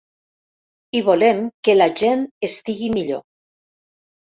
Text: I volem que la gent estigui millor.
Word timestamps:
I 0.99 1.01
volem 1.09 1.43
que 1.69 1.77
la 1.77 1.89
gent 2.03 2.25
estigui 2.51 2.91
millor. 2.97 3.25